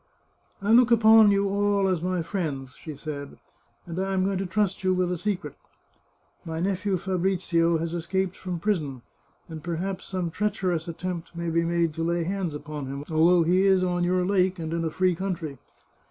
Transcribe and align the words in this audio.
"I 0.63 0.71
look 0.71 0.89
upon 0.89 1.29
you 1.29 1.47
all 1.47 1.87
as 1.87 2.01
my 2.01 2.23
friends," 2.23 2.75
she 2.75 2.95
said," 2.95 3.37
and 3.85 3.99
I 4.01 4.13
am 4.13 4.23
going 4.25 4.39
to 4.39 4.47
trust 4.47 4.83
you 4.83 4.95
with 4.95 5.11
a 5.11 5.15
secret. 5.17 5.53
My 6.43 6.59
nephew 6.59 6.97
Fabrizio 6.97 7.77
has 7.77 7.93
escaped 7.93 8.35
from 8.35 8.57
prison, 8.59 9.03
and 9.47 9.61
perhaps 9.63 10.05
some 10.07 10.31
treacherous 10.31 10.89
at 10.89 10.97
tempt 10.97 11.35
may 11.35 11.51
be 11.51 11.63
made 11.63 11.93
to 11.93 12.03
lay 12.03 12.23
hands 12.23 12.55
upon 12.55 12.87
him, 12.87 13.03
although 13.11 13.43
he 13.43 13.61
is 13.61 13.83
on 13.83 14.03
your 14.03 14.25
lake, 14.25 14.57
and 14.57 14.73
in 14.73 14.83
a 14.83 14.89
free 14.89 15.13
country. 15.13 15.59